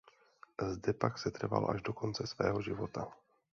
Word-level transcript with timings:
Zde 0.71 0.93
pak 0.97 1.17
setrval 1.17 1.69
až 1.69 1.81
do 1.81 1.93
konce 1.93 2.27
svého 2.27 2.61
života. 2.61 3.07